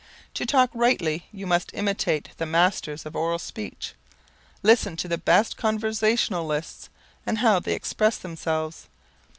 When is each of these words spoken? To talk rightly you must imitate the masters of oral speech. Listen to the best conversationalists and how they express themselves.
To 0.33 0.47
talk 0.47 0.71
rightly 0.73 1.27
you 1.31 1.45
must 1.45 1.69
imitate 1.75 2.29
the 2.37 2.47
masters 2.47 3.05
of 3.05 3.15
oral 3.15 3.37
speech. 3.37 3.93
Listen 4.63 4.95
to 4.97 5.07
the 5.07 5.19
best 5.19 5.57
conversationalists 5.57 6.89
and 7.23 7.37
how 7.37 7.59
they 7.59 7.75
express 7.75 8.17
themselves. 8.17 8.87